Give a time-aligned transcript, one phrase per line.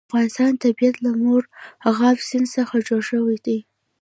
[0.01, 3.59] د افغانستان طبیعت له مورغاب سیند څخه جوړ شوی دی.